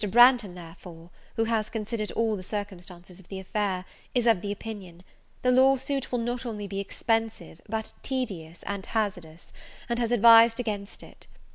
Branghton, 0.09 0.55
therefore, 0.55 1.11
who 1.35 1.43
has 1.43 1.69
considered 1.69 2.11
all 2.13 2.35
the 2.35 2.41
circumstances 2.41 3.19
of 3.19 3.27
the 3.27 3.39
affair, 3.39 3.85
is 4.15 4.25
of 4.25 4.41
the 4.41 4.51
opinion; 4.51 5.03
the 5.43 5.51
lawsuit 5.51 6.11
will 6.11 6.17
not 6.17 6.43
only 6.43 6.65
be 6.65 6.79
expensive, 6.79 7.61
but 7.69 7.93
tedious 8.01 8.63
and 8.63 8.83
hazardous, 8.83 9.53
and 9.87 9.99
has 9.99 10.09
advised 10.09 10.59
against 10.59 11.03
it. 11.03 11.27